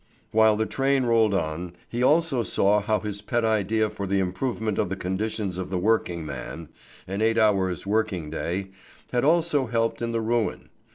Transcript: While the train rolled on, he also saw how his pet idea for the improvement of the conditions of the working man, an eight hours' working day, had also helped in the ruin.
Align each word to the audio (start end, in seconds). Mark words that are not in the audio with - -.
While 0.31 0.55
the 0.55 0.65
train 0.65 1.03
rolled 1.05 1.35
on, 1.35 1.73
he 1.87 2.01
also 2.01 2.41
saw 2.41 2.79
how 2.81 3.01
his 3.01 3.21
pet 3.21 3.45
idea 3.45 3.87
for 3.87 4.07
the 4.07 4.17
improvement 4.17 4.79
of 4.79 4.89
the 4.89 4.95
conditions 4.95 5.59
of 5.59 5.69
the 5.69 5.77
working 5.77 6.25
man, 6.25 6.69
an 7.07 7.21
eight 7.21 7.37
hours' 7.37 7.85
working 7.85 8.31
day, 8.31 8.71
had 9.11 9.23
also 9.23 9.67
helped 9.67 10.01
in 10.01 10.11
the 10.11 10.19
ruin. 10.21 10.69